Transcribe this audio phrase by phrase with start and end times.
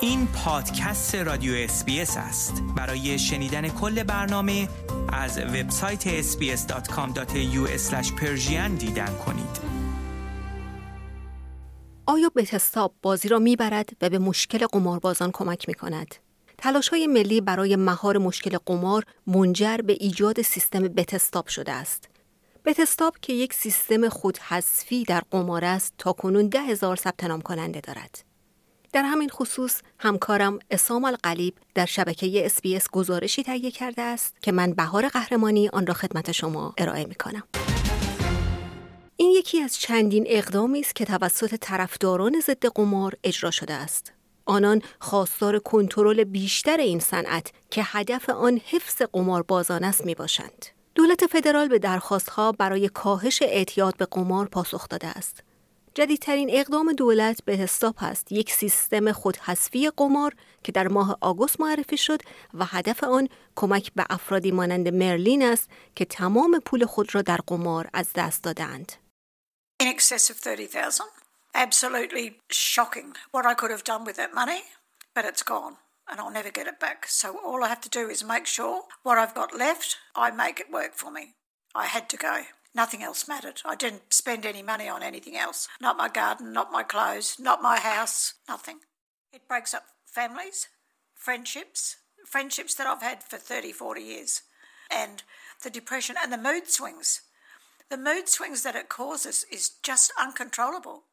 [0.00, 4.68] این پادکست رادیو اسپیس است برای شنیدن کل برنامه
[5.12, 7.70] از وبسایت sbs.com.au
[8.78, 9.60] دیدن کنید
[12.06, 16.14] آیا بتستاب بازی را می‌برد و به مشکل قماربازان کمک می کند؟
[16.58, 22.08] تلاش های ملی برای مهار مشکل قمار منجر به ایجاد سیستم بتستاب شده است.
[22.64, 27.80] بتستاب که یک سیستم خودحذفی در قمار است تا کنون ده هزار ثبت نام کننده
[27.80, 28.35] دارد.
[28.92, 34.72] در همین خصوص همکارم اسام القلیب در شبکه اسپیس گزارشی تهیه کرده است که من
[34.72, 37.42] بهار قهرمانی آن را خدمت شما ارائه می کنم.
[39.16, 44.12] این یکی از چندین اقدامی است که توسط طرفداران ضد قمار اجرا شده است.
[44.46, 50.66] آنان خواستار کنترل بیشتر این صنعت که هدف آن حفظ قماربازان است می باشند.
[50.94, 55.42] دولت فدرال به درخواستها برای کاهش اعتیاد به قمار پاسخ داده است.
[55.96, 61.96] جدیدترین اقدام دولت به حساب است یک سیستم خودحذفی قمار که در ماه آگوست معرفی
[61.96, 62.22] شد
[62.54, 67.36] و هدف آن کمک به افرادی مانند مرلین است که تمام پول خود را در
[67.46, 68.92] قمار از دست دادند.
[69.82, 71.06] In excess of 30,000.
[71.54, 74.60] Absolutely shocking what I could have done with that money,
[75.14, 75.76] but it's gone
[76.08, 77.06] and I'll never get it back.
[77.08, 80.60] So all I have to do is make sure what I've got left, I make
[80.60, 81.24] it work for me.
[81.74, 82.34] I had to go.
[82.76, 83.62] Nothing else mattered.
[83.64, 85.66] I didn't spend any money on anything else.
[85.80, 88.80] Not my garden, not my clothes, not my house, nothing.
[89.32, 90.68] It breaks up families,
[91.14, 91.96] friendships,
[92.26, 94.42] friendships that I've had for 30, 40 years.
[94.90, 95.22] And
[95.64, 97.22] the depression and the mood swings.
[97.88, 101.04] The mood swings that it causes is just uncontrollable.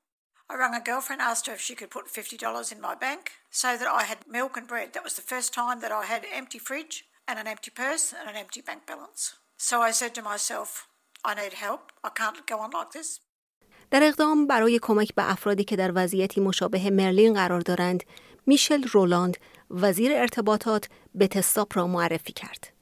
[0.49, 3.77] I rang a girlfriend, asked her if she could put $50 in my bank so
[3.77, 4.91] that I had milk and bread.
[4.91, 8.13] That was the first time that I had an empty fridge and an empty purse
[8.13, 9.35] and an empty bank balance.
[9.55, 10.89] So I said to myself,
[11.25, 11.81] I need help.
[12.03, 13.19] I can't go on like this.
[13.91, 18.03] در اقدام برای کمک به افرادی که در وضعیتی مشابه مرلین قرار دارند،
[18.45, 19.37] میشل رولاند
[19.69, 22.73] وزیر ارتباطات به تستاپ را معرفی کرد.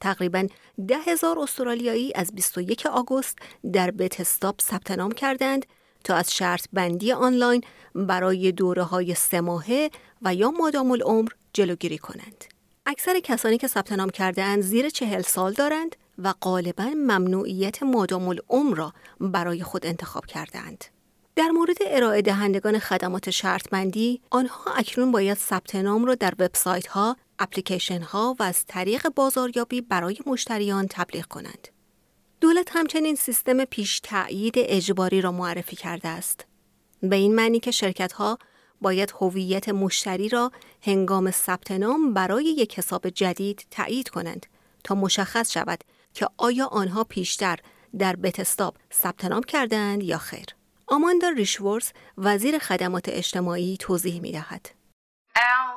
[0.00, 0.46] تقریبا
[0.88, 3.38] ده هزار استرالیایی از 21 آگوست
[3.72, 5.66] در بتستاپ ثبت نام کردند
[6.04, 7.64] تا از شرط بندی آنلاین
[7.94, 9.90] برای دوره های سه ماهه
[10.22, 12.44] و یا مادام العمر جلوگیری کنند.
[12.86, 18.76] اکثر کسانی که ثبت نام کرده زیر چهل سال دارند و غالبا ممنوعیت مادام العمر
[18.76, 20.84] را برای خود انتخاب کردند.
[21.36, 26.86] در مورد ارائه دهندگان خدمات شرط بندی، آنها اکنون باید ثبت نام را در وبسایت
[26.86, 31.68] ها، اپلیکیشن ها و از طریق بازاریابی برای مشتریان تبلیغ کنند.
[32.40, 36.46] دولت همچنین سیستم پیش تأیید اجباری را معرفی کرده است.
[37.02, 38.38] به این معنی که شرکت ها
[38.80, 40.52] باید هویت مشتری را
[40.82, 44.46] هنگام ثبت نام برای یک حساب جدید تأیید کنند
[44.84, 45.84] تا مشخص شود
[46.14, 47.56] که آیا آنها پیشتر
[47.98, 50.46] در بتستاب ثبت نام کردند یا خیر.
[50.86, 54.70] آماندا ریشورز وزیر خدمات اجتماعی توضیح می دهد.
[55.34, 55.72] Uh,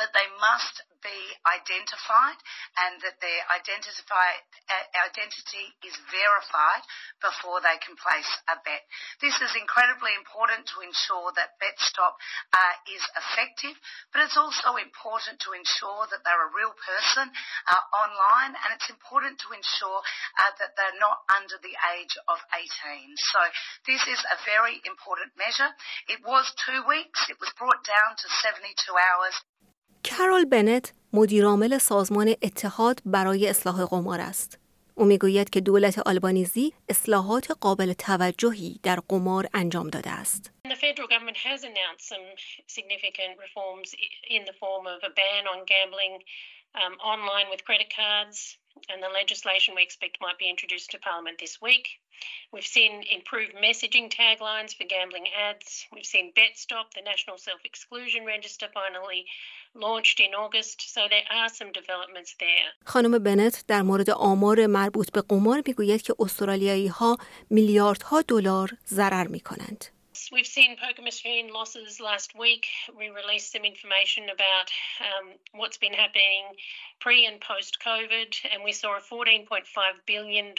[0.00, 2.36] that they must be identified
[2.76, 4.36] and that their identify,
[4.68, 6.84] uh, identity is verified
[7.24, 8.84] before they can place a bet.
[9.24, 12.14] This is incredibly important to ensure that BetStop
[12.52, 13.76] uh, is effective,
[14.12, 18.92] but it's also important to ensure that they're a real person uh, online and it's
[18.92, 23.16] important to ensure uh, that they're not under the age of 18.
[23.16, 23.40] So
[23.88, 25.72] this is a very important measure.
[26.12, 27.24] It was two weeks.
[27.32, 29.36] It was brought down to 72 hours.
[30.16, 34.58] کرول بنت مدیرعامل سازمان اتحاد برای اصلاح قمار است.
[34.94, 40.52] او می‌گوید که دولت آلبانیزی اصلاحات قابل توجهی در قمار انجام داده است.
[40.68, 40.74] The
[48.69, 48.85] federal government has announced some significant reforms in the form of a ban on gambling
[48.85, 51.37] um, online with credit cards, and the legislation we expect might be introduced to Parliament
[51.39, 51.87] this week.
[52.53, 55.85] We've seen improved messaging taglines for gambling ads.
[55.93, 59.25] We've seen BetStop, the National Self Exclusion Register, finally
[59.73, 60.77] launched in August.
[60.93, 62.69] So there are some developments there.
[62.85, 67.17] خانم بنت در مورد آمار مربوط به قمار میگوید که استرالیایی ها
[67.49, 69.85] میلیاردها دلار ضرر می کنند.
[70.31, 72.67] We've seen poker machine losses last week.
[72.97, 74.67] We released some information about
[75.01, 76.55] um, what's been happening
[76.99, 79.65] pre and post COVID, and we saw a $14.5
[80.05, 80.53] billion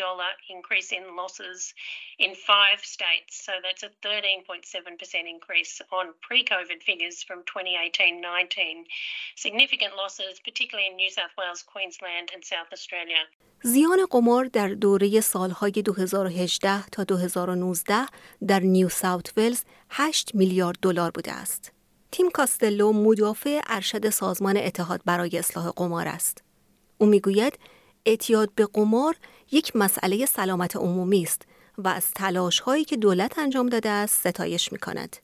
[0.50, 1.74] increase in losses
[2.18, 3.44] in five states.
[3.44, 8.84] So that's a 13.7% increase on pre COVID figures from 2018 19.
[9.36, 13.24] Significant losses, particularly in New South Wales, Queensland, and South Australia.
[13.62, 18.06] زیان قمار در دوره سالهای 2018 تا 2019
[18.48, 21.71] در نیو ساوت ولز 8 میلیارد دلار بوده است.
[22.11, 26.43] تیم کاستلو مدافع ارشد سازمان اتحاد برای اصلاح قمار است.
[26.97, 27.59] او می‌گوید
[28.05, 29.15] اعتیاد به قمار
[29.51, 31.41] یک مسئله سلامت عمومی است
[31.77, 35.17] و از تلاش هایی که دولت انجام داده است ستایش می کند.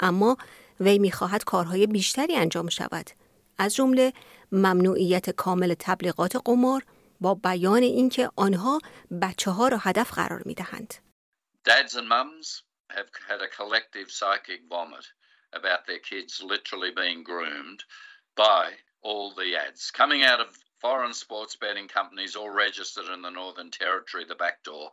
[0.00, 0.36] اما
[0.80, 3.10] وی می خواهد کارهای بیشتری انجام شود.
[3.58, 4.12] از جمله
[4.52, 6.84] ممنوعیت کامل تبلیغات قمار
[7.20, 8.80] با بیان اینکه آنها
[9.22, 10.94] بچه ها را هدف قرار می دهند.
[11.68, 15.06] Dads and have had a collective psychic vomit
[15.52, 17.84] about their kids literally being groomed
[18.36, 23.30] by all the ads coming out of foreign sports betting companies all registered in the
[23.30, 24.90] Northern Territory, the back door.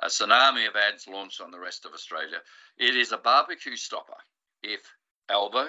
[0.00, 2.38] A tsunami of ads launched on the rest of Australia.
[2.78, 4.16] It is a barbecue stopper.
[4.62, 4.80] If
[5.28, 5.66] Albo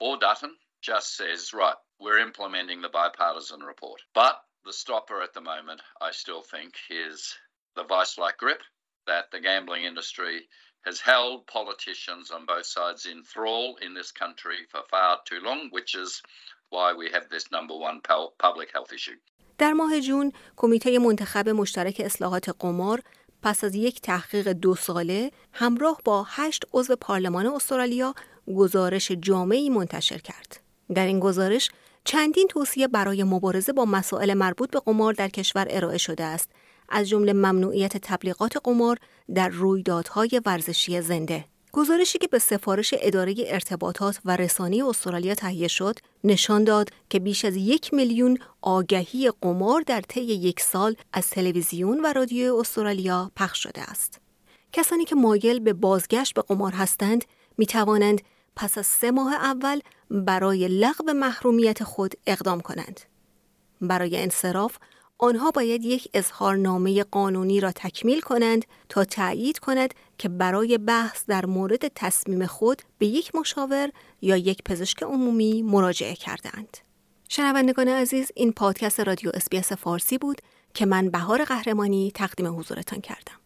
[0.00, 4.00] or Dutton just says, right, we're implementing the bipartisan report.
[4.14, 7.34] But the stopper at the moment, I still think, is
[7.74, 8.62] the vice like grip
[9.06, 10.48] that the gambling industry
[10.84, 15.60] has held politicians on both sides in thrall in this country for far too long,
[15.70, 16.22] which is
[16.70, 18.00] why we have this number one
[18.38, 19.18] public health issue.
[19.58, 23.02] در ماه جون کمیته منتخب مشترک اصلاحات قمار
[23.42, 28.14] پس از یک تحقیق دو ساله همراه با هشت عضو پارلمان استرالیا
[28.56, 30.60] گزارش جامعی منتشر کرد.
[30.94, 31.70] در این گزارش
[32.04, 36.50] چندین توصیه برای مبارزه با مسائل مربوط به قمار در کشور ارائه شده است
[36.88, 38.98] از جمله ممنوعیت تبلیغات قمار
[39.34, 41.44] در رویدادهای ورزشی زنده
[41.76, 47.44] گزارشی که به سفارش اداره ارتباطات و رسانی استرالیا تهیه شد نشان داد که بیش
[47.44, 53.62] از یک میلیون آگهی قمار در طی یک سال از تلویزیون و رادیو استرالیا پخش
[53.62, 54.20] شده است.
[54.72, 57.24] کسانی که مایل به بازگشت به قمار هستند
[57.58, 58.20] می توانند
[58.56, 59.80] پس از سه ماه اول
[60.10, 63.00] برای لغو محرومیت خود اقدام کنند.
[63.80, 64.76] برای انصراف
[65.18, 71.46] آنها باید یک اظهارنامه قانونی را تکمیل کنند تا تأیید کند که برای بحث در
[71.46, 73.90] مورد تصمیم خود به یک مشاور
[74.22, 76.78] یا یک پزشک عمومی مراجعه کردند.
[77.28, 80.40] شنوندگان عزیز این پادکست رادیو SBS فارسی بود
[80.74, 83.45] که من بهار قهرمانی تقدیم حضورتان کردم.